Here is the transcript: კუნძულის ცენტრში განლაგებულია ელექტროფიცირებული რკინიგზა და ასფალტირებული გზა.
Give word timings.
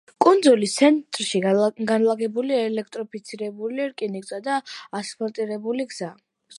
კუნძულის 0.23 0.71
ცენტრში 0.79 1.41
განლაგებულია 1.91 2.63
ელექტროფიცირებული 2.71 3.87
რკინიგზა 3.95 4.43
და 4.51 4.59
ასფალტირებული 5.03 5.93
გზა. 5.95 6.15